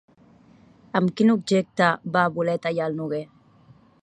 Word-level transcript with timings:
Amb 0.99 1.13
quin 1.21 1.33
objecte 1.35 1.91
va 2.17 2.27
voler 2.39 2.59
tallar 2.67 2.91
el 2.93 3.01
noguer? 3.03 3.25